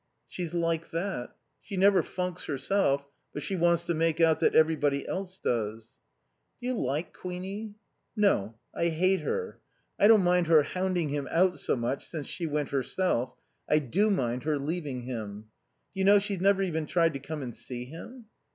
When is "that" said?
0.89-1.35, 4.39-4.55